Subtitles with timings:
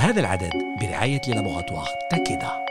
[0.00, 2.69] هذا العدد برعاية لابوغاتوار تأكيدا.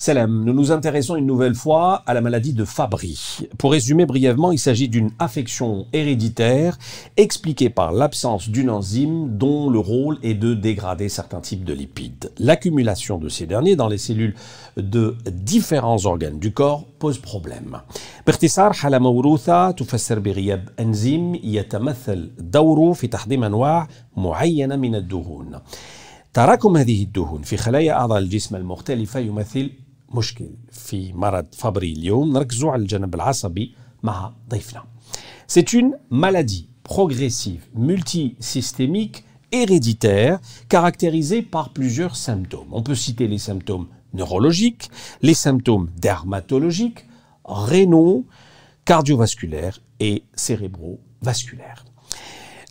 [0.00, 3.18] Salam, nous nous intéressons une nouvelle fois à la maladie de Fabry.
[3.56, 6.76] Pour résumer brièvement, il s'agit d'une affection héréditaire
[7.16, 12.30] expliquée par l'absence d'une enzyme dont le rôle est de dégrader certains types de lipides.
[12.38, 14.34] L'accumulation de ces derniers dans les cellules
[14.76, 17.80] de différents organes du corps pose problème.
[18.26, 25.58] باختصار حالة موروثة تفسر بغياب أنزيم يتمثل دوره في تحضيم أنواع معينة من الدهون.
[26.34, 29.70] تراكم هذه الدهون في خلايا أعضاء الجسم المختلفة يمثل
[30.14, 34.84] مشكل في مرض فبري اليوم نركزوا على الجانب العصبي مع ضيفنا
[35.48, 42.68] C'est une maladie progressive multisystémique héréditaire caractérisée par plusieurs symptômes.
[42.72, 44.90] On peut citer les symptômes neurologiques,
[45.22, 47.06] les symptômes dermatologiques,
[47.44, 48.26] rénaux,
[48.84, 51.84] cardiovasculaires et cérébrovasculaires.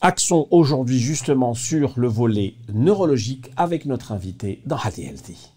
[0.02, 5.52] Accent aujourd'hui justement sur le volet neurologique avec notre invité dans Hadi Healthy.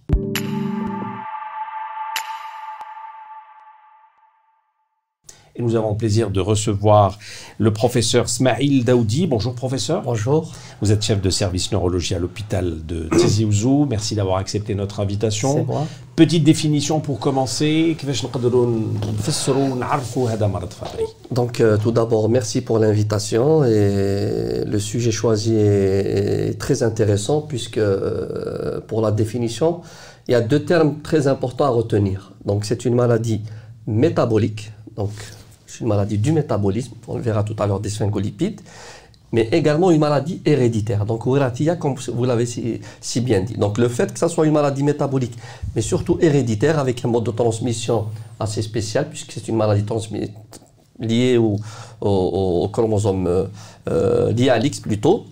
[5.56, 7.20] Et nous avons le plaisir de recevoir
[7.60, 9.28] le professeur Smail Daoudi.
[9.28, 10.02] Bonjour professeur.
[10.02, 10.52] Bonjour.
[10.82, 13.86] Vous êtes chef de service neurologie à l'hôpital de Tizi Ouzou.
[13.88, 15.64] Merci d'avoir accepté notre invitation.
[15.66, 15.86] Moi.
[16.16, 17.96] Petite définition pour commencer.
[21.30, 27.78] Donc euh, tout d'abord, merci pour l'invitation et le sujet choisi est très intéressant puisque
[27.78, 29.82] euh, pour la définition,
[30.28, 32.34] il y a deux termes très importants à retenir.
[32.44, 33.42] Donc c'est une maladie
[33.86, 35.12] métabolique, donc
[35.74, 38.62] c'est une maladie du métabolisme, on le verra tout à l'heure des sphingolipides,
[39.32, 41.04] mais également une maladie héréditaire.
[41.04, 43.56] Donc, comme vous l'avez si, bien dit.
[43.56, 45.36] Donc, le fait que ça soit une maladie métabolique,
[45.76, 48.06] mais surtout héréditaire, avec un mode de transmission
[48.40, 49.84] assez spécial, puisque c'est une maladie
[51.00, 53.46] liée au, chromosome, euh,
[53.90, 55.26] euh, à l'X plutôt,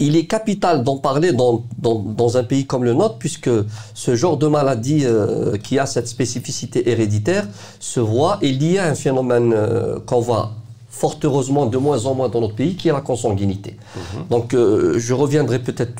[0.00, 3.50] il est capital d'en parler dans, dans, un pays comme le nôtre, puisque
[3.94, 7.46] ce genre de maladie euh, qui a cette spécificité héréditaire
[7.78, 10.52] se voit et lié à un phénomène euh, qu'on voit
[10.88, 13.76] fort heureusement de moins en moins dans notre pays, qui est la consanguinité.
[13.94, 14.24] Mhm.
[14.28, 15.94] Donc euh, je reviendrai peut-être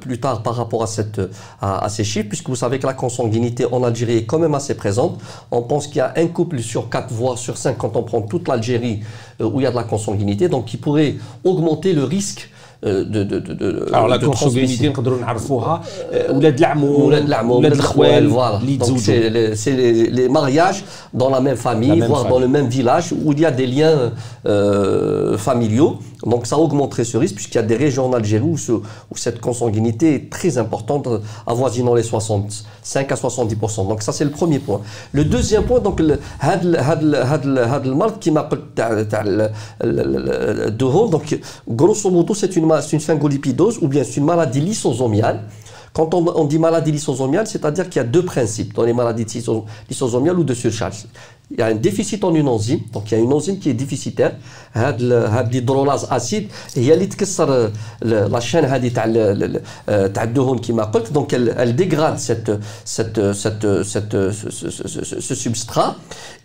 [0.00, 1.20] plus tard par rapport à, cette,
[1.60, 4.54] à, à, ces chiffres, puisque vous savez que la consanguinité en Algérie est quand même
[4.54, 5.20] assez présente.
[5.50, 8.22] On pense qu'il y a un couple sur quatre, voire sur cinq, quand on prend
[8.22, 9.00] toute l'Algérie
[9.40, 12.50] où il y a de la consanguinité, donc qui pourrait augmenter le risque
[12.83, 15.81] de, de, de, Alors la consanguinité, نقدروا نعرفوها
[16.29, 18.59] ولاد العمو ولاد العمو ولاد الخوال voilà.
[18.79, 20.83] Donc c'est les, les, mariages
[21.13, 23.67] dans la même famille, la voire dans le même village où il y a des
[23.67, 24.11] liens
[24.45, 25.99] euh, familiaux.
[26.25, 29.15] Donc ça augmenterait ce risque puisqu'il y a des régions en Algérie où, ce, où,
[29.15, 31.07] cette consanguinité est très importante,
[31.45, 33.87] avoisinant les 65 à 70%.
[33.87, 34.81] Donc ça c'est le premier point.
[35.11, 36.19] Le deuxième point, donc le
[38.19, 38.49] qui m'a
[41.11, 41.35] donc
[41.67, 45.40] grosso modo c'est une, une syngolipidose ou bien c'est une maladie lysosomiale.
[45.97, 49.43] Quand on, dit maladie lysosomiale, c'est-à-dire qu'il y a deux principes dans les maladies
[49.89, 51.05] lysosomiales ou de surcharge
[51.51, 53.69] il y a un déficit en une enzyme donc il y a une enzyme qui
[53.69, 54.33] est déficitaire
[54.75, 57.71] هاد l'hydrolase acide هي اللي تكسر
[58.03, 59.05] la chaîne هذه تاع
[60.07, 62.51] تاع الدهون كما قلت donc elle, elle dégrade cette
[62.85, 65.95] cette cette cette ce, ce substrat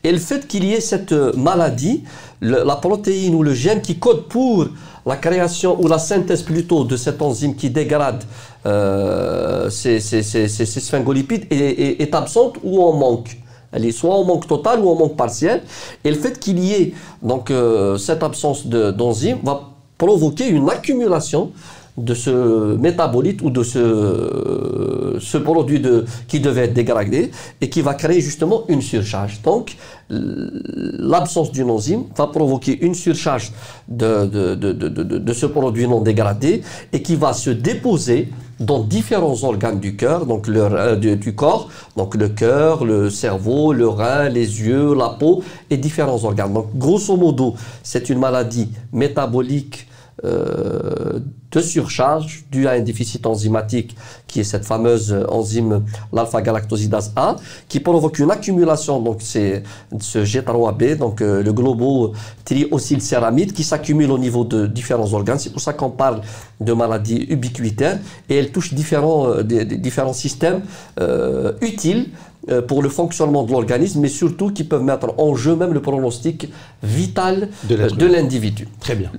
[0.04, 2.04] et le fait qu'il y ait cette maladie
[2.40, 4.66] le, la protéine ou le gène qui code pour
[5.06, 8.22] la création ou la synthèse plutôt de cette enzyme qui dégrade
[8.65, 13.37] euh, ces, sphingolipides est, est, absente ou en manque
[13.73, 15.63] elle est soit en manque total ou en manque partiel.
[16.03, 21.51] Et le fait qu'il y ait donc euh, cette absence d'enzyme va provoquer une accumulation
[21.97, 27.29] de ce métabolite ou de ce, ce produit de, qui devait être dégradé
[27.61, 29.41] et qui va créer justement une surcharge.
[29.43, 29.77] Donc,
[30.09, 33.51] l'absence d'une enzyme va provoquer une surcharge
[33.87, 38.29] de, de, de, de, ce produit non dégradé et qui va se déposer
[38.63, 43.73] dans différents organes du cœur, donc le, euh, du, corps, donc le cœur, le cerveau,
[43.73, 46.53] le rein, les yeux, la peau et différents organes.
[46.53, 49.87] Donc, grosso modo, c'est une maladie métabolique
[50.23, 51.19] euh,
[51.51, 53.95] de surcharge due à un déficit enzymatique
[54.27, 57.35] qui est cette fameuse enzyme l'alpha-galactosidase A
[57.67, 59.63] qui provoque une accumulation donc c'est
[59.99, 62.13] ce G3B donc euh, le globo
[62.45, 66.21] triosylcéramide qui s'accumule au niveau de différents organes c'est pour ça qu'on parle
[66.61, 67.99] de maladie ubiquitaire
[68.29, 70.61] et elle touche différents euh, des, différents systèmes
[71.61, 72.09] utiles
[72.67, 76.49] pour le fonctionnement de l'organisme, mais surtout qui peuvent mettre en jeu même le pronostic
[76.83, 78.67] vital de l'individu.
[78.81, 79.09] Très bien.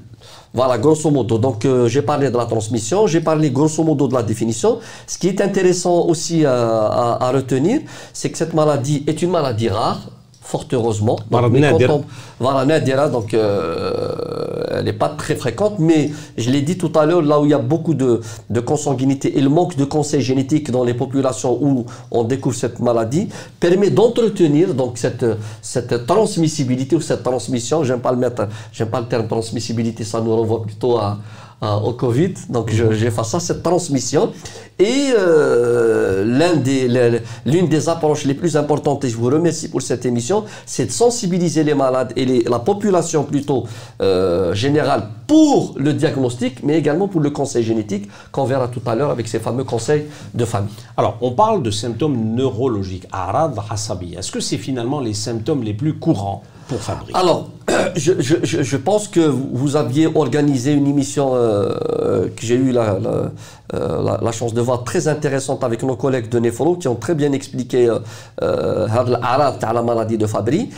[0.54, 1.36] Voilà, grosso modo.
[1.36, 4.78] Donc, euh, j'ai parlé de la transmission, j'ai parlé grosso modo de la définition.
[5.04, 7.80] Ce qui est intéressant aussi à, retenir,
[8.12, 10.10] c'est que cette maladie est une maladie rare,
[10.50, 11.16] fort heureusement.
[11.96, 12.04] On-
[12.44, 17.06] voilà, nadira, donc euh, elle n'est pas très fréquente, mais je l'ai dit tout à
[17.06, 18.20] l'heure, là où il y a beaucoup de,
[18.50, 22.78] de consanguinité et le manque de conseils génétiques dans les populations où on découvre cette
[22.80, 25.26] maladie permet d'entretenir donc cette,
[25.62, 27.82] cette transmissibilité ou cette transmission.
[27.84, 31.18] J'aime pas le mettre, j'aime pas le terme transmissibilité, ça nous renvoie plutôt à-
[31.62, 32.34] au Covid.
[32.50, 34.32] Donc je- j'efface ça, cette transmission.
[34.78, 36.24] Et euh,
[36.56, 40.86] des- l'une des approches les plus importantes, et je vous remercie pour cette émission, c'est
[40.86, 43.64] de sensibiliser les malades et les- la population plutôt
[44.00, 48.94] euh, générale pour le diagnostic, mais également pour le conseil génétique qu'on verra tout à
[48.94, 50.04] l'heure avec ces fameux conseils
[50.34, 50.74] de famille.
[50.96, 54.14] Alors, on parle de symptômes neurologiques, arad hasabi.
[54.14, 56.80] Est-ce que c'est finalement les symptômes les plus courants pour
[57.14, 57.50] Alors,
[57.96, 63.28] je, pense que vous aviez organisé une émission euh, euh, que j'ai eu euh,
[63.72, 67.32] la, chance de voir très intéressante avec nos collègues de Nefolo qui ont très bien
[67.32, 67.90] expliqué
[68.40, 70.70] la maladie de Fabri.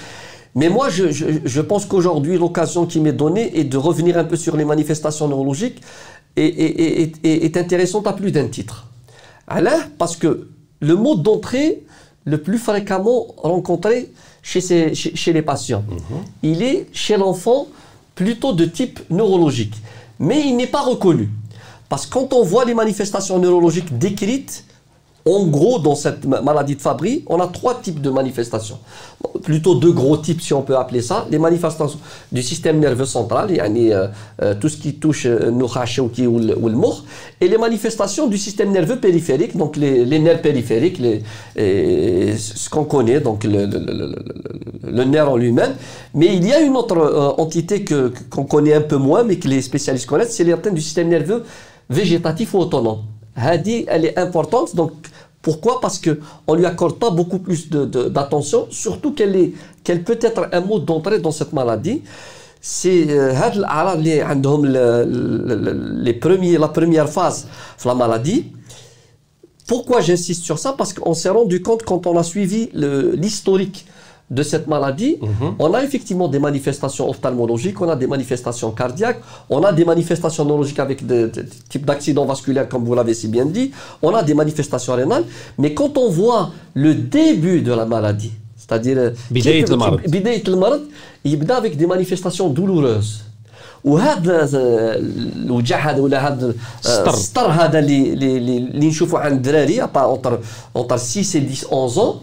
[0.55, 4.57] Mais moi, je, pense qu'aujourd'hui, l'occasion qui m'est donnée est de revenir un peu sur
[4.57, 5.83] les manifestations neurologiques
[6.37, 8.87] et, est intéressante à plus d'un titre.
[9.49, 10.49] Alain, parce que
[10.81, 11.85] le mot d'entrée
[12.25, 14.13] le plus fréquemment rencontré,
[14.47, 15.83] chez, ces- chez, chez les patients,
[16.45, 17.67] il est chez l'enfant
[18.15, 19.75] plutôt de type neurologique.
[20.21, 21.29] Mais il n'est pas reconnu.
[21.89, 24.65] Parce que quand on voit les manifestations neurologiques décrites,
[25.29, 28.79] en gros, dans cette maladie de Fabry, on a trois types de manifestations.
[29.43, 31.27] Plutôt deux gros types, si on peut appeler ça.
[31.33, 31.99] Les manifestations
[32.31, 34.07] du système nerveux central, yani, euh,
[34.41, 37.05] euh, tout ce qui touche euh, nos Noukhachouki ou le mour,
[37.41, 41.03] et les manifestations du système nerveux périphérique, donc les, les nerfs périphériques,
[41.57, 44.15] ce qu'on connaît, donc le, le, le,
[44.85, 45.75] le nerf en lui-même.
[46.15, 47.85] Mais il y a une autre euh, entité
[48.31, 51.43] qu'on connaît un peu moins, mais que les spécialistes connaissent, c'est l'atteinte du système nerveux
[51.91, 52.99] végétatif ou autonome.
[53.37, 54.75] Hadi, elle est importante.
[54.75, 54.93] Donc,
[55.43, 55.81] pourquoi?
[55.81, 59.53] Parce qu'on ne lui accorde pas beaucoup plus d'attention, surtout qu'elle
[59.85, 62.03] qu peut être un mot d'entrée dans cette maladie.
[62.61, 63.33] C'est euh,
[66.03, 67.47] les premiers, la première phase
[67.83, 68.53] de la maladie.
[69.69, 70.73] Pourquoi j'insiste sur ça?
[70.73, 73.87] Parce qu'on s'est rendu compte quand on a suivi l'historique
[74.31, 75.19] de cette maladie,
[75.59, 80.45] on a effectivement des manifestations ophtalmologiques, on a des manifestations cardiaques, on a des manifestations
[80.45, 81.31] neurologiques avec des,
[81.69, 83.71] types d'accidents vasculaires, comme vous l'avez si bien dit,
[84.03, 85.25] on a des manifestations rénales,
[85.59, 88.99] mais quand on voit le début de la maladie, c'est-à-dire...
[88.99, 89.11] Euh,
[91.25, 93.25] il avec des manifestations douloureuses.
[93.86, 94.48] وهذا
[94.96, 96.54] الوجع هذا ولا هذا
[96.86, 97.10] السطر.
[97.14, 100.32] السطر هذا اللي اللي اللي اللي نشوفوا عند الدراري entre
[100.78, 102.16] entre 6 et 10 11 ans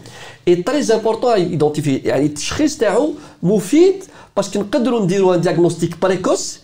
[0.49, 3.13] est très important à identifier يعني التشخيص تاعو
[3.43, 3.93] مفيد
[4.37, 6.59] باسكو نقدروا نديروا un diagnostic précoce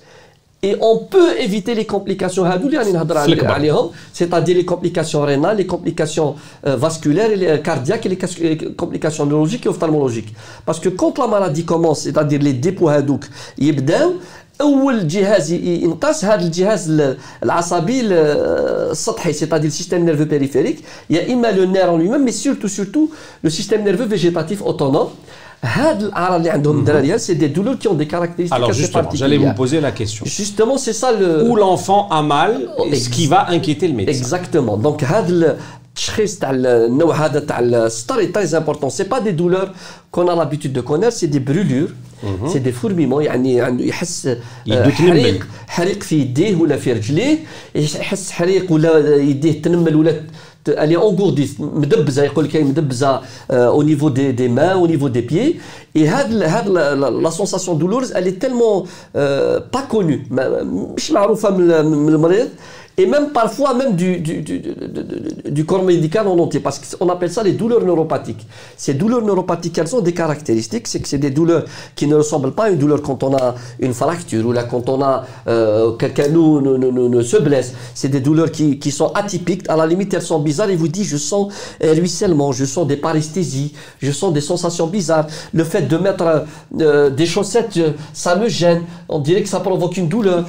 [0.66, 3.52] et on peut éviter les complications هادو اللي راني نهضر علي- الكبر.
[3.52, 3.90] عليهم
[4.20, 6.30] c'est-à-dire les complications rénales les complications
[6.68, 10.32] euh, vasculaires et les cardiaques et les cas- les complications neurologiques et ophtalmologiques
[10.68, 13.24] parce que quand la maladie commence c'est-à-dire les dépôts هادوك
[13.60, 14.12] يبداو
[14.62, 18.14] اول جهاز ي- ينقص هذا الجهاز ال- العصبي ال-
[18.92, 20.80] السطحي c'est-à-dire le système nerveux périphérique
[21.10, 23.06] il y a immer le nerf en lui-même mais surtout surtout
[23.46, 25.10] le système nerveux végétatif autonome
[25.64, 29.10] هاد الاعراض اللي عندهم الدراري c'est des douleurs qui ont des caractéristiques Alors assez justement,
[29.14, 30.24] j'allais vous particulières poser la question.
[30.26, 32.52] justement c'est ça le Où l'enfant a mal,
[32.92, 34.16] et ce qui va inquiéter le médecin.
[34.22, 34.76] Exactement.
[34.86, 35.58] Donc, هذا
[35.90, 38.90] التشخيص تاع النوع هذا تاع السطر est très important.
[38.90, 39.70] C'est pas des douleurs
[40.12, 41.92] qu'on a l'habitude de connaître, c'est des brûlures,
[42.52, 44.92] c'est des fourmillements يعني عنده يحس آه، يدو تنمل.
[45.12, 47.38] حريق حريق في يديه ولا في رجليه
[47.76, 50.12] يحس حريق ولا يديه تنمل ولا
[50.66, 53.20] ت- elle est engourdie مدبزه يقول لك هي مدبزه
[53.52, 55.60] au niveau des, des mains au niveau des pieds
[55.98, 60.20] et هاد ال- هاد ال- la, la sensation douloureuse elle est tellement euh, pas connue
[60.32, 60.64] ما-
[60.98, 62.48] مش معروفه من ال- من المريض
[63.01, 64.63] et même parfois même du, du, du,
[65.49, 68.47] du corps médical en entier, parce qu'on appelle ça les douleurs neuropathiques.
[68.77, 71.65] Ces douleurs neuropathiques, elles ont des caractéristiques, c'est que c'est des douleurs
[71.97, 74.91] qui ne ressemblent pas à une douleur quand on a une fracture ou là quand
[74.91, 77.73] on a euh, quelqu'un nous, nous, se blesse.
[77.95, 80.89] C'est des douleurs qui, qui, sont atypiques, à la limite elles sont bizarres, et vous
[80.89, 81.53] dit je sens
[81.83, 85.27] un ruissellement, je sens des paresthésies, je sens des sensations bizarres.
[85.55, 86.41] Le fait de mettre euh,
[86.81, 87.81] euh, des chaussettes,
[88.13, 90.45] ça me gêne, on dirait que ça provoque une douleur.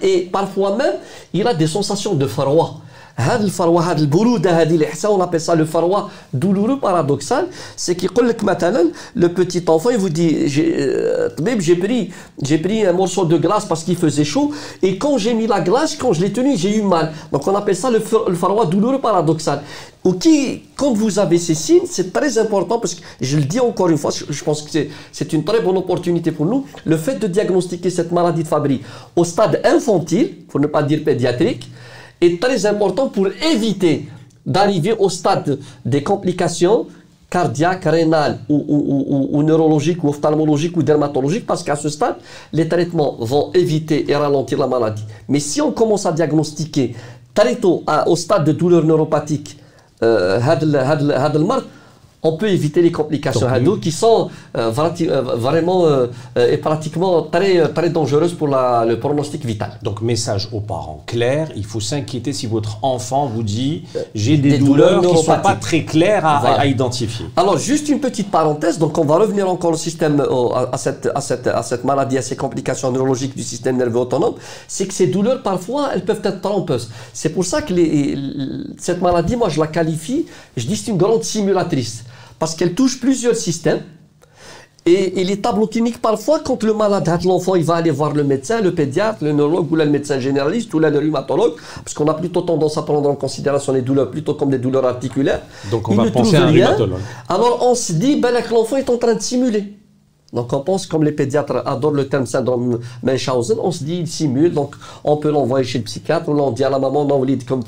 [0.01, 0.95] et parfois même,
[1.33, 2.81] il a des sensations de froid.
[3.18, 7.44] هذا الفروه هذه البروده هذه اللي حسها on appelle ça le froid douloureux paradoxal
[7.76, 12.10] c'est كيقول لك مثلا le petit enfant il vous dit j'ai euh, طبيب j'ai pris
[12.42, 14.52] j'ai pris un morceau de glace parce qu'il faisait chaud
[14.82, 17.54] et quand j'ai mis la glace quand je l'ai tenu j'ai eu mal donc on
[17.56, 19.60] appelle ça le, fr- le froid douloureux paradoxal
[20.04, 23.58] ou qui, quand vous avez ces signes, c'est très important parce que je le dis
[23.58, 24.88] encore une fois, je je pense que c'est-
[25.18, 26.60] c'est une très bonne opportunité pour nous.
[26.92, 28.78] Le fait de diagnostiquer cette maladie de Fabry
[29.20, 31.64] au stade infantile, pour ne pas dire pédiatrique,
[32.21, 34.07] est très important pour éviter
[34.45, 36.87] d'arriver au stade des complications
[37.31, 42.15] cardiaque, rénal ou, neurologique ou ophtalmologique ou dermatologique parce qu'à ce stade,
[42.51, 45.05] les traitements vont éviter et ralentir la maladie.
[45.29, 46.93] Mais si on commence à diagnostiquer
[47.33, 49.57] très tôt au stade de douleur neuropathique,
[50.03, 50.39] euh,
[52.23, 57.67] on peut éviter les complications Donc, qui sont euh, euh, vraiment euh, et pratiquement très,
[57.69, 59.71] très dangereuses pour le pronostic vital.
[59.81, 64.57] Donc message aux parents clair, il faut s'inquiéter si votre enfant vous dit j'ai des,
[64.59, 67.25] douleurs, qui ne sont pas très claires à, identifier.
[67.35, 70.23] Alors juste une petite parenthèse, donc on va revenir encore au système,
[70.71, 74.35] à, cette, à, cette, à cette maladie, à ces complications neurologiques du système nerveux autonome,
[74.67, 76.89] c'est que ces douleurs parfois elles peuvent être trompeuses.
[77.13, 78.17] C'est pour ça que les,
[78.77, 82.03] cette maladie, moi je la qualifie, je dis c'est une grande simulatrice
[82.41, 83.83] parce qu'elle touche plusieurs systèmes.
[84.87, 88.61] Et, les tableaux cliniques, parfois, quand le malade, l'enfant, il va aller voir le médecin,
[88.61, 92.41] le pédiatre, le neurologue ou le médecin généraliste ou le rhumatologue, parce qu'on a plutôt
[92.41, 95.43] tendance à prendre en considération les douleurs plutôt comme des douleurs articulaires.
[95.69, 96.99] Donc on va penser à un rhumatologue.
[97.29, 99.75] Alors on se dit, ben, que l'enfant est en train de simuler.
[100.33, 104.07] Donc on pense, comme les pédiatres adorent le terme syndrome Munchausen, on se dit il
[104.07, 107.19] simule, donc on peut l'envoyer chez le psychiatre, ou on dit à la maman non,
[107.19, 107.63] vous comme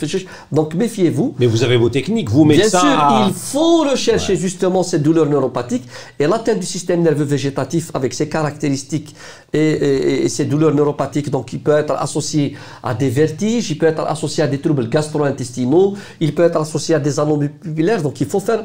[0.52, 1.36] Donc méfiez-vous.
[1.40, 2.82] Mais vous avez vos techniques, vous médecins.
[2.82, 5.84] Bien sûr, il faut rechercher justement ces douleurs neuropathiques
[6.20, 9.14] et l'atteinte du système nerveux végétatif avec ses caractéristiques
[9.52, 14.02] et, ces douleurs neuropathiques, donc il peut être associé à des vertiges, il peut être
[14.08, 18.28] associé à des troubles gastro-intestinaux, il peut être associé à des anomalies pupillaires, donc il
[18.28, 18.64] faut faire,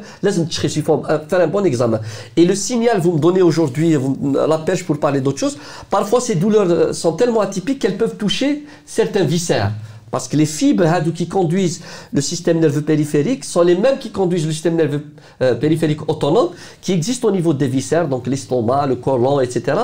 [0.83, 1.99] faut faire un bon examen.
[2.35, 5.57] Et le signal, vous me donnez aujourd'hui la pêche pour parler d'autre chose,
[5.89, 9.71] parfois ces douleurs euh, sont tellement atypiques qu'elles peuvent toucher certains viscères.
[10.11, 11.81] Parce que les fibres qui conduisent
[12.11, 15.03] le système nerveux périphérique sont les mêmes qui conduisent le système nerveux
[15.41, 16.49] euh, périphérique autonome,
[16.81, 19.77] qui existent au niveau des viscères, donc l'estomac, le colon, etc.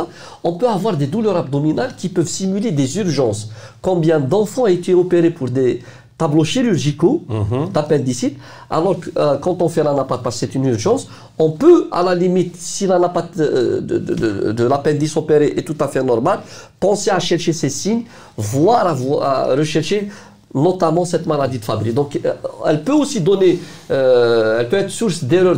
[0.43, 3.49] On peut avoir des douleurs abdominales qui peuvent simuler des urgences.
[3.81, 5.81] Combien d'enfants ont été opérés pour des
[6.17, 7.69] tableaux chirurgicaux mhm.
[7.73, 8.37] d'appendicite,
[8.69, 11.07] alors que euh, quand on fait que c'est une urgence,
[11.37, 15.75] on peut, à la limite, si l'anapathe de, de, de, de l'appendice opéré est tout
[15.79, 16.39] à fait normal,
[16.79, 18.03] penser à chercher ces signes,
[18.37, 18.87] voire
[19.21, 20.09] à rechercher
[20.55, 21.91] notamment cette maladie de Fabry.
[21.91, 22.33] Donc, euh,
[22.65, 23.59] elle peut aussi donner,
[23.91, 25.57] euh, elle peut être source d'erreur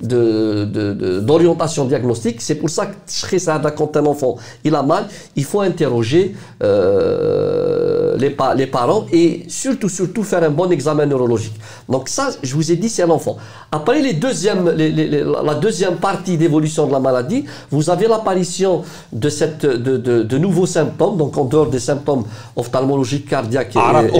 [0.00, 2.42] d'orientation de, de, diagnostique.
[2.42, 5.06] C'est pour ça que quand un enfant il a mal,
[5.36, 11.54] il faut interroger euh, les, les, parents et surtout, surtout faire un bon examen neurologique.
[11.88, 13.36] Donc ça, je vous ai dit, c'est l'enfant.
[13.70, 19.64] Après les deuxièmes, la deuxième partie d'évolution de la maladie, vous avez l'apparition de, cette,
[19.64, 22.24] de, nouveaux symptômes, donc en dehors des symptômes
[22.56, 24.15] ophtalmologiques, cardiaques et,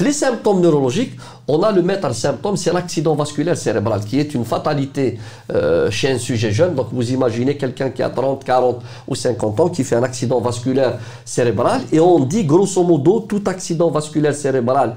[0.00, 1.12] les symptômes neurologiques,
[1.48, 5.18] on a le maître symptôme, c'est l'accident vasculaire cérébral, qui est une fatalité
[5.52, 6.74] euh, chez un sujet jeune.
[6.74, 10.40] Donc vous imaginez quelqu'un qui a 30, 40 ou 50 ans qui fait un accident
[10.40, 14.96] vasculaire cérébral, et on dit grosso modo tout accident vasculaire cérébral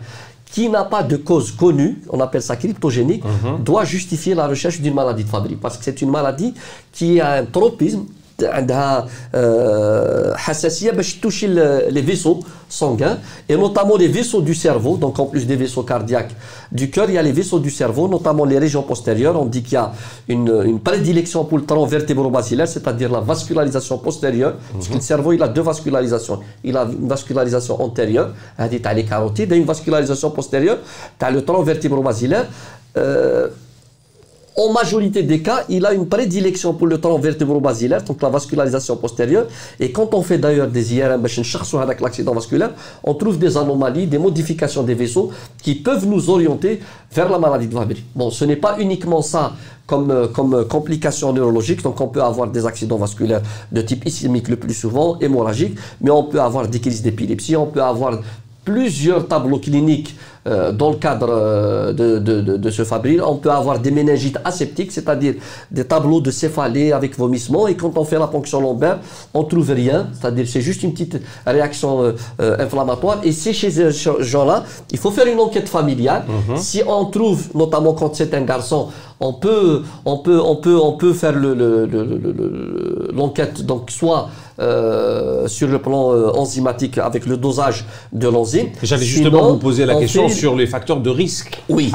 [0.51, 3.63] qui n'a pas de cause connue, on appelle ça cryptogénique, mhm.
[3.63, 5.55] doit justifier la recherche d'une maladie de Fabry.
[5.55, 6.53] Parce que c'est une maladie
[6.91, 8.05] qui a un tropisme
[8.42, 9.06] عندها
[10.37, 11.49] حساسيه باش toucher
[11.90, 13.18] les vaisseaux sanguins
[13.49, 16.34] et notamment les vaisseaux du cerveau donc en plus des vaisseaux cardiaques
[16.73, 19.62] du cœur il y a les vaisseaux du cerveau notamment les régions postérieures on dit
[19.62, 19.92] qu'il y a
[20.28, 25.32] une, une prédilection pour le tronc vertébro-basilaire c'est-à-dire la vascularisation postérieure parce que le cerveau
[25.32, 29.64] il a deux vascularisations il a une vascularisation antérieure هذه تاع les carotides et une
[29.64, 30.78] vascularisation postérieure
[31.18, 32.46] تاع le tronc vertébro-basilaire
[32.96, 33.49] euh,
[34.59, 38.97] en majorité des cas, il a une prédilection pour le tronc vertébro-basilaire, donc la vascularisation
[38.97, 39.47] postérieure.
[39.79, 41.25] Et quand on fait d'ailleurs des IRM,
[41.81, 45.31] avec l'accident vasculaire, on trouve des anomalies, des modifications des vaisseaux
[45.63, 48.03] qui peuvent nous orienter vers la maladie de Fabry.
[48.13, 49.53] Bon, ce n'est pas uniquement ça
[49.87, 54.49] comme, euh, comme complication neurologique, donc on peut avoir des accidents vasculaires de type ischémique
[54.49, 58.19] le plus souvent, hémorragique, mais on peut avoir des crises d'épilepsie, on peut avoir
[58.65, 60.15] plusieurs tableaux cliniques
[60.50, 63.22] euh, dans le cadre euh, de, de, de, ce fabrile.
[63.22, 65.36] On peut avoir des méningites aseptiques, c'est-à-dire
[65.70, 67.68] des tableaux de céphalée avec vomissement.
[67.68, 69.00] Et quand on fait la ponction lombaire,
[69.34, 73.20] on trouve rien, c'est-à-dire c'est juste une petite réaction euh, inflammatoire.
[73.24, 76.24] Et c'est chez ces gens-là, il faut faire une enquête familiale.
[76.27, 76.58] Mhm.
[76.58, 78.88] Si on trouve, notamment quand c'est un garçon,
[79.19, 81.33] on peut, on peut, on peut, on peut faire
[83.13, 84.29] l'enquête, le, donc soit
[85.47, 88.69] sur le plan enzymatique avec le dosage de l'enzyme.
[88.83, 91.61] J'avais justement vous poser la question sur les facteurs de risque.
[91.69, 91.91] Oui.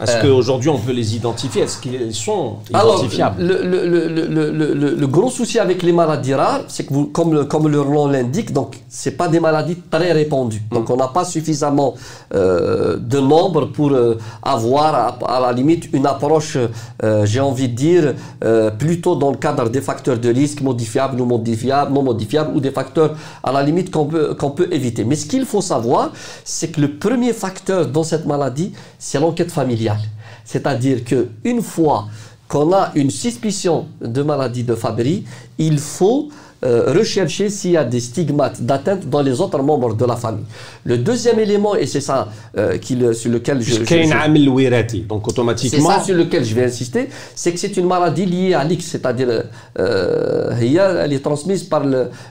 [0.00, 0.22] Est-ce euh.
[0.22, 5.92] qu'aujourd'hui on peut les identifier Est-ce qu'ils sont identifiables Alors, le, gros souci avec les
[5.92, 9.78] maladies rares, c'est que vous, comme, comme leur nom l'indique, donc c'est pas des maladies
[9.90, 10.62] très répandues.
[10.70, 10.74] Mm.
[10.74, 11.94] Donc on n'a pas suffisamment
[12.34, 16.58] euh, de nombre pour euh, avoir à, la limite une approche,
[17.24, 18.14] j'ai envie de dire,
[18.78, 22.70] plutôt dans le cadre des facteurs de risque modifiables ou modifiables, non modifiables, ou des
[22.70, 25.04] facteurs à la limite qu'on peut, qu'on peut éviter.
[25.04, 26.12] Mais ce qu'il faut savoir,
[26.44, 30.00] c'est que le premier facteur dans cette maladie, c'est l'enquête familiale.
[30.44, 32.06] C'est-à-dire qu'une fois
[32.48, 35.24] qu'on a une suspicion de maladie de Fabry,
[35.58, 36.28] il faut
[36.64, 40.46] euh, rechercher s'il y a des stigmates d'atteinte dans les autres membres de la famille.
[40.84, 42.78] Le deuxième élément, et c'est ça euh,
[43.12, 43.84] sur lequel je, je,
[45.06, 45.90] donc automatiquement.
[45.90, 48.84] C'est ça sur lequel je vais insister, c'est que c'est une maladie liée à l'X,
[48.86, 49.44] c'est-à-dire
[49.78, 51.84] euh, elle est transmise par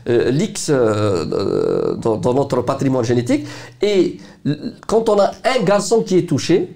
[0.08, 3.46] l'X dans, dans, notre patrimoine génétique.
[3.82, 4.18] Et
[4.88, 6.70] quand on a un garçon qui est touché,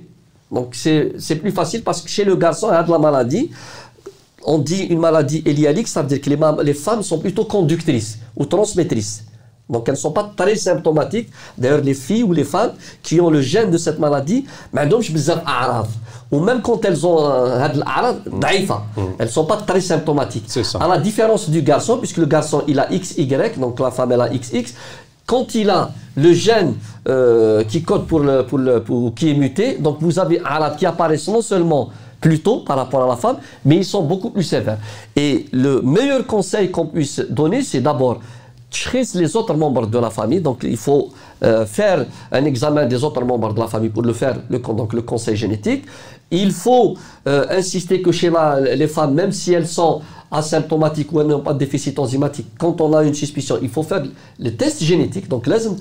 [0.51, 3.50] donc c'est plus facile parce que chez le garçon, il y a de la maladie
[4.43, 8.46] on dit une maladie élialique, ça veut dire que les, femmes sont plutôt conductrices ou
[8.46, 9.25] transmettrices.
[9.69, 11.29] Donc elles ne sont pas très symptomatiques.
[11.58, 12.72] D'ailleurs, les filles ou les femmes
[13.03, 14.46] qui ont le gène de cette maladie,
[16.31, 19.01] ou même quand elles ont mm.
[19.19, 20.50] elles ne sont pas très symptomatiques.
[20.79, 23.27] À la différence du garçon, puisque le garçon il a XY,
[23.58, 24.74] donc la femme elle a XX,
[25.27, 26.74] quand il a le gène
[27.08, 30.75] euh, qui code pour le, pour le pour, qui est muté, donc vous avez Arab
[30.77, 34.29] qui apparaît non seulement plus tôt par rapport à la femme, mais ils sont beaucoup
[34.29, 34.77] plus sévères.
[35.15, 38.19] Et le meilleur conseil qu'on puisse donner, c'est d'abord
[39.15, 40.41] les autres membres de la famille.
[40.41, 41.09] Donc, il faut
[41.42, 44.92] euh, faire un examen des autres membres de la famille pour le faire, le, donc
[44.92, 45.84] le conseil génétique.
[46.30, 46.96] Il faut
[47.28, 48.30] euh, insister que chez
[48.75, 52.80] les femmes, même si elles sont asymptomatiques ou elles n'ont pas de déficit enzymatique, quand
[52.80, 54.02] on a une suspicion, il faut faire
[54.38, 55.28] le test génétique.
[55.28, 55.76] Donc, لازم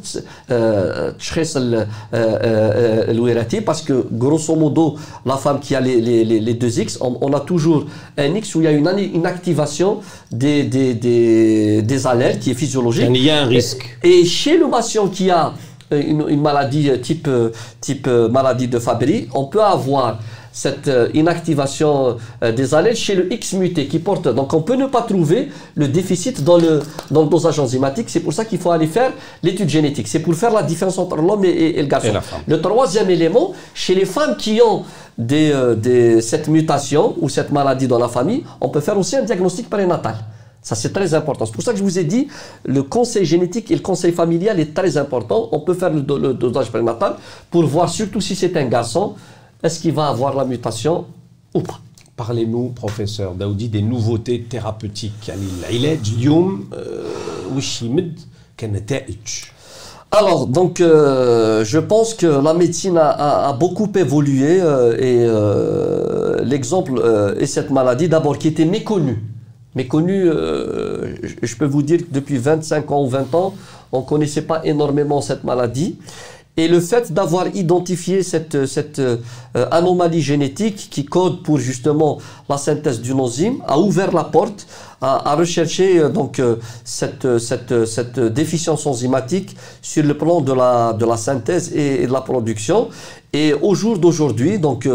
[3.09, 7.33] الوراثي parce que grosso modo, la femme qui a les, les, les deux X, on,
[7.33, 7.85] a toujours
[8.17, 9.99] un X où il y a une, une activation
[10.31, 13.07] des, des, des, des allertes qui est physiologique.
[13.09, 13.97] Il y a un risque.
[14.03, 15.46] Et, et chez le patient qui a
[15.90, 17.28] une, une maladie type,
[17.80, 20.18] type maladie de Fabry, on peut avoir
[20.58, 24.26] cette euh, inactivation euh, des allèles chez le X muté qui porte.
[24.28, 26.80] Donc on peut ne pas trouver le déficit dans le,
[27.12, 28.06] dans le dosage enzymatique.
[28.08, 30.08] C'est pour ça qu'il faut aller faire l'étude génétique.
[30.08, 32.12] C'est pour faire la différence entre l'homme et, le garçon.
[32.46, 34.82] le troisième élément, chez les femmes qui ont
[35.16, 39.14] des, euh, des, cette mutation ou cette maladie dans la famille, on peut faire aussi
[39.16, 40.16] un diagnostic prénatal.
[40.68, 41.46] Ça, c'est très important.
[41.46, 42.28] C'est pour ça que je vous ai dit,
[42.66, 45.48] le conseil génétique et le conseil familial est très important.
[45.52, 47.14] On peut faire le, le dosage prénatal
[47.50, 49.14] pour voir, surtout si c'est un garçon,
[49.62, 51.06] est-ce qu'il va avoir la mutation
[51.54, 51.80] ou pas
[52.16, 55.30] Parlez-nous, professeur Daoudi, des nouveautés thérapeutiques.
[60.10, 67.02] alors, donc, euh, je pense que la médecine a, beaucoup évolué euh, et euh, l'exemple
[67.38, 69.22] est cette maladie d'abord qui était méconnue.
[69.74, 73.54] Méconnue, je peux vous dire que depuis 25 ans ou 20 ans,
[73.92, 75.98] on ne connaissait pas énormément cette maladie.
[76.58, 79.18] Et le fait d'avoir identifié cette, cette euh,
[79.70, 84.66] anomalie génétique qui code pour justement la synthèse d'une enzyme a ouvert la porte
[85.00, 90.94] à, rechercher euh, donc euh, cette, cette, cette, déficience enzymatique sur le plan de la,
[90.94, 92.88] de la synthèse et, de la production.
[93.32, 94.88] Et au jour d'aujourd'hui, donc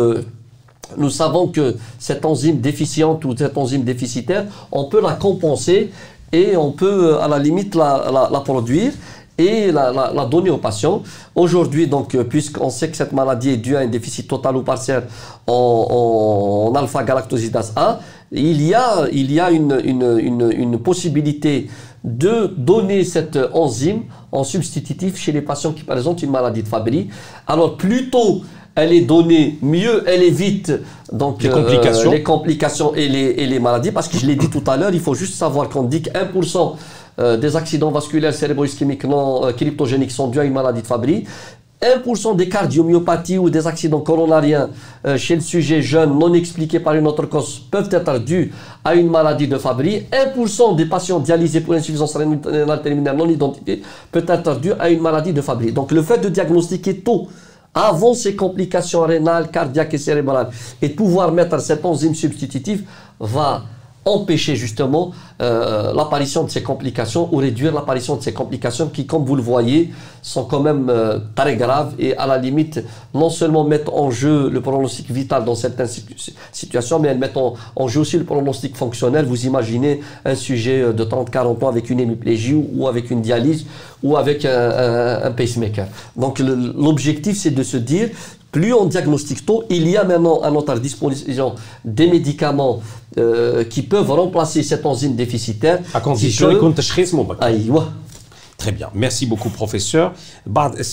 [0.98, 5.92] nous savons que cette enzyme déficiente ou cette enzyme déficitaire, on peut la compenser
[6.32, 8.92] et on peut à la limite la, produire
[9.38, 11.04] et la, donner aux patients.
[11.36, 14.64] Aujourd'hui, donc, euh, puisqu'on sait que cette maladie est due à un déficit total ou
[14.64, 15.04] partiel
[15.48, 18.00] en, alpha-galactosidase A,
[18.32, 21.70] il y a, il y a une, une, une, possibilité
[22.04, 27.10] de donner cette enzyme en substitutif chez les patients qui présentent une maladie de Fabry.
[27.48, 28.42] Alors, plus tôt
[28.76, 30.72] elle est donnée, mieux elle évite
[31.12, 32.10] donc, les, complications.
[32.10, 34.78] Euh, les complications et les, et les maladies, parce que je l'ai dit tout à
[34.78, 36.76] l'heure, il faut juste savoir qu'on dit que 1%
[37.20, 41.26] euh, des accidents vasculaires cérébro-ischémiques non euh, cryptogéniques sont dus à une maladie de Fabry.
[41.84, 44.70] 1% des cardiomyopathies ou des accidents coronariens
[45.06, 48.52] euh, chez le sujet jeune non expliqués par une autre cause peuvent être dus
[48.84, 50.06] à une maladie de Fabry.
[50.36, 55.02] 1% des patients dialysés pour insuffisance rénale terminale non identifiée peut être dû à une
[55.02, 55.72] maladie de Fabry.
[55.72, 57.28] Donc le fait de diagnostiquer tôt
[57.74, 60.50] avant ces complications rénales, cardiaques et cérébrales
[60.82, 62.84] et pouvoir mettre cette enzyme substitutive
[63.20, 63.64] va
[64.06, 65.12] empêcher justement
[65.42, 69.42] euh, l'apparition de ces complications ou réduire l'apparition de ces complications qui, comme vous le
[69.42, 74.12] voyez, sont quand même euh, très graves et à la limite non seulement mettent en
[74.12, 75.90] jeu le pronostic vital dans certaines
[76.52, 79.26] situations, mais elles mettent en, jeu aussi le pronostic fonctionnel.
[79.26, 83.66] Vous imaginez un sujet euh, de 30-40 ans avec une hémiplégie ou, avec une dialyse
[84.02, 85.88] ou avec un, un pacemaker.
[86.18, 88.10] Donc l'objectif c'est de se dire
[88.54, 92.82] plus on diagnostique tôt, il y a maintenant à notre disposition des médicaments
[93.18, 95.80] euh, qui peuvent remplacer cette enzyme déficitaire.
[95.94, 96.54] À condition que...
[98.58, 98.90] Très bien.
[98.94, 100.14] Merci beaucoup, professeur.
[100.48, 100.84] Euh,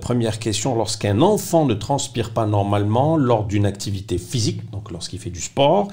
[0.00, 5.30] première question, lorsqu'un enfant ne transpire pas normalement lors d'une activité physique, donc lorsqu'il fait
[5.30, 5.88] du sport,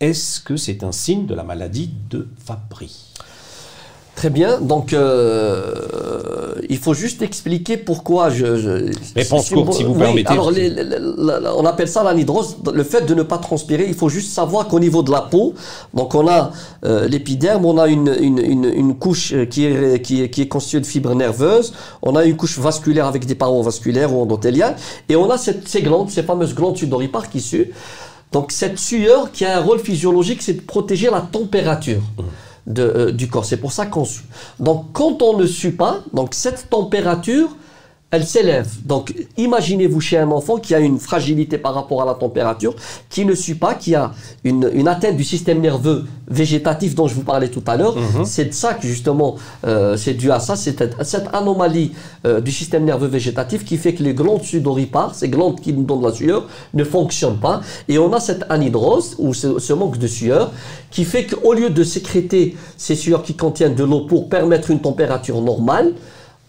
[0.00, 3.10] est-ce que c'est un signe de la maladie de Fabry?
[4.20, 4.60] Très bien.
[4.60, 6.19] Donc, euh,
[6.70, 8.56] il faut juste expliquer pourquoi je.
[8.56, 10.28] je Réponse courte, si vous permettez.
[10.28, 10.52] Alors,
[11.58, 13.86] on appelle ça l'anhydrose, le fait de ne pas transpirer.
[13.88, 15.54] Il faut juste savoir qu'au niveau de la peau,
[15.94, 16.52] donc on a
[16.84, 20.80] euh, l'épiderme, on a une, une, une, couche qui est, qui, est, qui est constituée
[20.80, 24.76] de fibres nerveuses, on a une couche vasculaire avec des parois vasculaires ou endothéliales,
[25.08, 27.72] et on a cette, ces glandes, ces fameuses glandes sudoripares qui suent.
[28.30, 32.00] Donc, cette sueur qui a un rôle physiologique, c'est de protéger la température.
[32.16, 32.22] Mmh.
[32.68, 33.44] Euh, du corps.
[33.44, 34.24] C'est pour ça qu'on sue.
[34.58, 37.56] Donc quand on ne sue pas, donc cette température
[38.10, 38.68] elle s'élève.
[38.84, 42.74] Donc, imaginez-vous chez un enfant qui a une fragilité par rapport à la température,
[43.08, 47.14] qui ne suit pas, qui a une, une atteinte du système nerveux végétatif dont je
[47.14, 47.96] vous parlais tout à l'heure.
[47.96, 48.24] Mhm.
[48.24, 51.92] C'est de ça que justement, euh, c'est dû à ça, c'est cette anomalie
[52.26, 55.84] euh, du système nerveux végétatif qui fait que les glandes sudoripares, ces glandes qui nous
[55.84, 57.60] donnent la sueur, ne fonctionnent pas.
[57.88, 60.50] Et on a cette anhydrose, ou ce, ce manque de sueur,
[60.90, 64.80] qui fait qu'au lieu de sécréter ces sueurs qui contiennent de l'eau pour permettre une
[64.80, 65.94] température normale,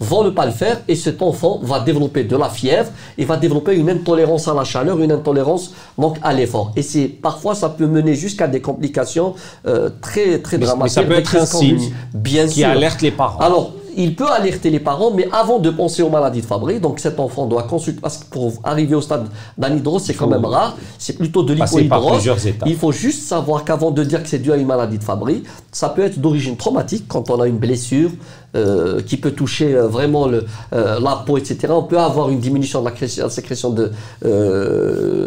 [0.01, 3.37] vont ne pas le faire et cet enfant va développer de la fièvre et va
[3.37, 6.73] développer une intolérance à la chaleur, une intolérance donc à l'effort.
[6.75, 9.35] Et c'est parfois ça peut mener jusqu'à des complications
[9.67, 10.97] euh, très très dramatiques.
[10.97, 13.39] Mais ça peut être un signe bien qui alerte les parents.
[13.39, 16.99] Alors il peut alerter les parents, mais avant de penser aux maladies de Fabry, donc
[16.99, 19.27] cet enfant doit consulter, parce que pour arriver au stade
[19.57, 22.29] d'anhydrose, c'est quand même rare, c'est plutôt de l'hypohydrose.
[22.65, 25.43] Il faut juste savoir qu'avant de dire que c'est dû à une maladie de Fabry,
[25.71, 28.11] ça peut être d'origine traumatique quand on a une blessure
[28.53, 31.67] euh, qui peut toucher euh, vraiment le, euh, la peau, etc.
[31.69, 33.93] On peut avoir une diminution de la, sécrétion de,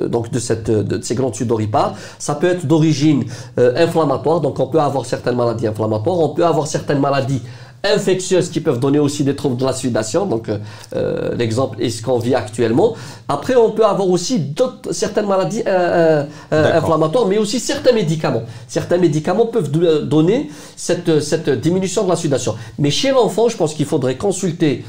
[0.08, 1.94] donc de, cette, de, ces glandes sudoripares.
[2.18, 3.24] Ça peut être d'origine
[3.56, 7.40] inflammatoire, donc on peut avoir certaines maladies inflammatoires, on peut avoir certaines maladies
[7.84, 10.26] infectieuses qui peuvent donner aussi des troubles de la sudation.
[10.26, 10.58] Donc, euh,
[10.96, 12.94] euh, l'exemple est ce qu'on vit actuellement.
[13.28, 18.42] Après, on peut avoir aussi d'autres, certaines maladies euh, inflammatoires, mais aussi certains médicaments.
[18.66, 22.54] Certains médicaments peuvent donner cette, cette diminution de la sudation.
[22.78, 24.84] Mais chez l'enfant, je pense qu'il faudrait consulter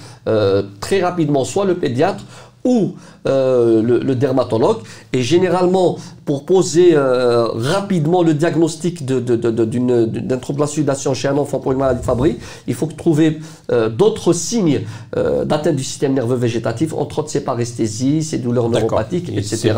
[0.80, 2.24] très rapidement soit le pédiatre
[2.66, 2.94] ou
[3.28, 4.80] euh, le, dermatologue.
[5.14, 11.14] Et généralement, pour poser euh, rapidement le diagnostic d'un de, de, trouble de la sudation
[11.14, 13.40] chez un enfant pour une maladie de Fabry, il faut trouver
[13.72, 14.82] euh, d'autres signes
[15.16, 19.74] d'atteinte du système nerveux végétatif, entre autres, c'est paresthésie, c'est douleurs neuropathiques, etc.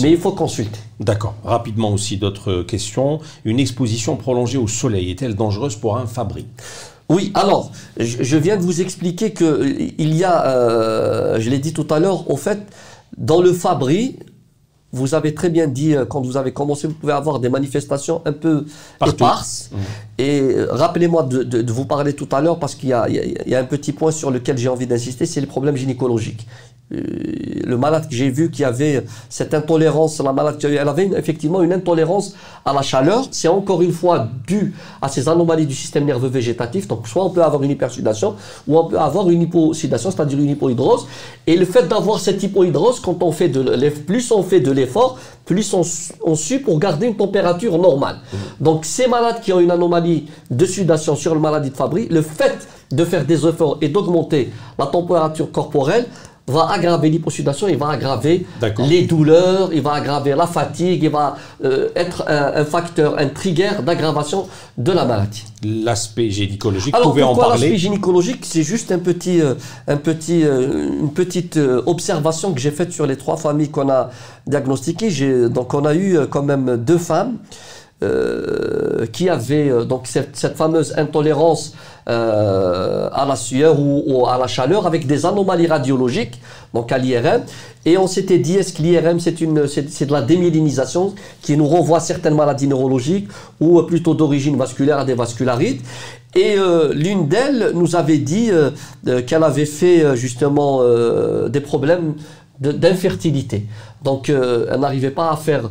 [0.00, 0.80] Mais il faut consulter.
[0.98, 1.34] D'accord.
[1.44, 3.20] Rapidement aussi, d'autres questions.
[3.44, 6.46] Une exposition prolongée au soleil est-elle dangereuse pour un Fabry?
[7.10, 11.72] Oui, alors, je viens de vous expliquer qu'il euh, y a, euh, je l'ai dit
[11.72, 12.60] tout à l'heure, au fait,
[13.18, 14.20] dans le Fabri,
[14.92, 18.22] vous avez très bien dit, euh, quand vous avez commencé, vous pouvez avoir des manifestations
[18.26, 18.64] un peu
[19.04, 19.70] éparses.
[19.72, 19.76] Mmh.
[20.18, 22.92] Et rappelez-moi de, vous parler tout à l'heure, parce qu'il y,
[23.50, 26.46] y, a un petit point sur lequel j'ai envie d'insister, c'est les problèmes gynécologiques.
[26.92, 27.00] Euh,
[27.64, 31.72] le malade que j'ai vu qui avait cette intolérance, la malade, elle avait effectivement une
[31.72, 33.24] intolérance à la chaleur.
[33.30, 36.88] C'est encore une fois dû à ces anomalies du système nerveux végétatif.
[36.88, 38.34] Donc, soit on peut avoir une hypersudation,
[38.66, 41.06] ou on peut avoir une hyposudation, c'est-à-dire une hypohydrose.
[41.46, 45.18] Et le fait d'avoir cette hypohydrose, quand on fait de plus on fait de l'effort,
[45.44, 45.82] plus on,
[46.24, 48.16] on sue pour garder une température normale.
[48.16, 48.36] Mmh.
[48.64, 52.22] Donc, ces malades qui ont une anomalie de sudation sur le maladie de Fabry, le
[52.22, 56.06] fait de faire des efforts et d'augmenter la température corporelle
[56.50, 58.46] va aggraver l'hyposudation, il va aggraver
[58.86, 63.82] les douleurs, il va aggraver la fatigue, il va euh, être un, facteur, un trigger
[63.84, 65.44] d'aggravation de la maladie.
[65.64, 67.60] L'aspect gynécologique, vous pouvez en parler?
[67.62, 69.54] L'aspect gynécologique, c'est juste un petit, euh,
[69.88, 74.10] un petit, euh, une petite observation que j'ai faite sur les trois familles qu'on a
[74.46, 75.48] diagnostiquées.
[75.48, 77.36] Donc on a eu quand même deux femmes
[79.12, 81.74] qui avaient donc cette, fameuse intolérance
[82.08, 86.40] euh, à la sueur ou, à la chaleur avec des anomalies radiologiques,
[86.74, 87.42] donc à l'IRM.
[87.84, 92.00] Et on s'était dit, est-ce que l'IRM, c'est, de la démyélinisation qui nous renvoie à
[92.00, 93.28] certaines maladies neurologiques
[93.60, 95.82] ou plutôt d'origine vasculaire à des vascularites?
[96.34, 98.70] Et euh, l'une d'elles nous avait dit euh,
[99.22, 100.80] qu'elle avait fait justement
[101.48, 102.14] des problèmes
[102.60, 103.66] d'infertilité.
[104.02, 105.64] Donc, elle n'arrivait pas à faire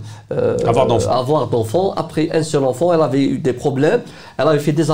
[1.10, 1.94] avoir d'enfants.
[1.96, 4.02] Après un seul enfant, elle avait eu des problèmes.
[4.38, 4.86] Elle avait fait des,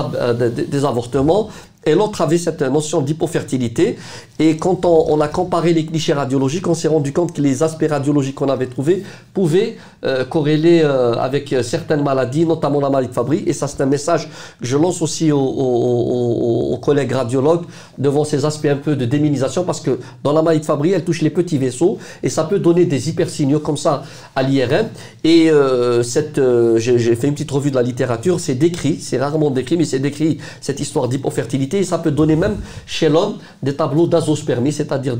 [0.49, 1.49] des avortements
[1.85, 3.97] et l'autre avait cette notion d'hypofertilité.
[4.39, 7.85] Et quand on, a comparé les clichés radiologiques, on s'est rendu compte que les aspects
[7.87, 13.13] radiologiques qu'on avait trouvés pouvaient euh, corréler euh, avec certaines maladies, notamment la maladie de
[13.13, 13.43] Fabry.
[13.45, 14.27] Et ça, c'est un message
[14.59, 17.65] que je lance aussi aux, collègues radiologues
[17.97, 21.03] devant ces aspects un peu de déminisation, parce que dans la maladie de Fabry, elle
[21.03, 24.03] touche les petits vaisseaux et ça peut donner des hypersignaux comme ça
[24.35, 24.87] à l'IRM.
[25.23, 26.41] Et euh, cette,
[26.77, 29.99] j'ai fait une petite revue de la littérature, c'est décrit, c'est rarement décrit, mais c'est
[29.99, 35.17] décrit cette histoire d'hypofertilité ça peut donner même chez l'homme des tableaux d'azospermie, c'est-à-dire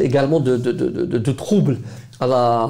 [0.00, 1.78] également de, troubles
[2.20, 2.68] à la,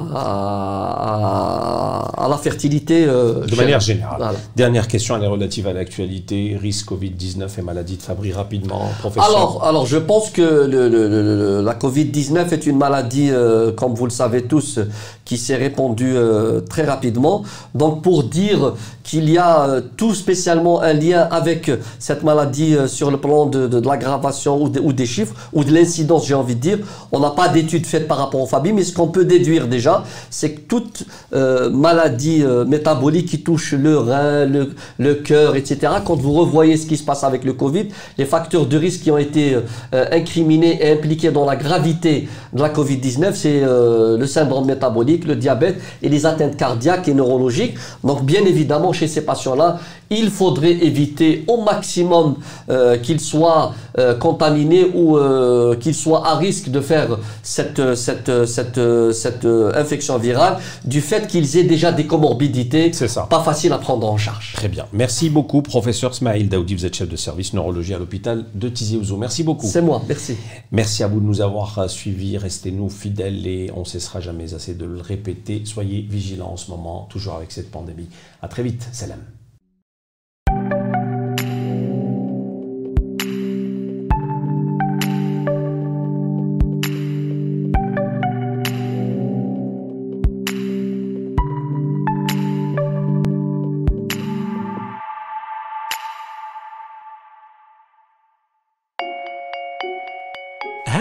[2.17, 3.05] à, la fertilité.
[3.07, 4.35] Euh, de manière générale.
[4.55, 6.55] Dernière question, elle est relative à l'actualité.
[6.61, 9.27] Risque Covid-19 et maladie de Fabry, rapidement, professeur.
[9.27, 14.11] Alors, alors je pense que le, la Covid-19 est une maladie, euh, comme vous le
[14.11, 14.79] savez tous,
[15.25, 17.43] qui s'est répandue euh, très rapidement.
[17.73, 23.17] Donc, pour dire qu'il y a tout spécialement un lien avec cette maladie sur le
[23.17, 26.77] plan de, de, l'aggravation ou, ou, des chiffres, ou de l'incidence, j'ai envie de dire,
[27.11, 30.51] on n'a pas d'études faites par rapport aux familles, mais ce qu'on peut déjà, c'est
[30.51, 36.15] que toute euh, maladie euh, métabolique qui touche le rein, le, le cœur, etc., quand
[36.15, 39.17] vous revoyez ce qui se passe avec le Covid, les facteurs de risque qui ont
[39.17, 45.25] été euh, incriminés et impliqués dans la gravité de la Covid-19, c'est le syndrome métabolique,
[45.25, 47.75] le diabète et les atteintes cardiaques et neurologiques.
[48.03, 52.35] Donc bien évidemment, chez ces patients-là, il faudrait éviter au maximum
[53.03, 53.73] qu'ils soient
[54.19, 55.17] contaminés ou
[55.79, 58.79] qu'ils soient à risque de faire cette, cette, cette,
[59.11, 63.27] cette euh, infection virale du fait qu'ils aient déjà des comorbidités ça.
[63.29, 64.53] pas faciles à prendre en charge.
[64.55, 64.85] Très bien.
[64.93, 66.75] Merci beaucoup, professeur Smaïl Daoudi.
[66.75, 69.17] Vous êtes chef de service neurologie à l'hôpital de Tizi Ouzou.
[69.17, 69.67] Merci beaucoup.
[69.67, 70.35] C'est moi, merci.
[70.71, 72.37] Merci à vous de nous avoir euh, suivis.
[72.37, 75.61] Restez-nous fidèles et on ne cessera jamais assez de le répéter.
[75.65, 78.09] Soyez vigilants en ce moment, toujours avec cette pandémie.
[78.41, 78.87] À très vite.
[78.91, 79.19] Salam.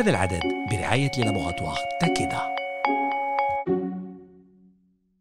[0.08, 2.57] هذا العدد برعاية لابوغاتوار تاكيدا.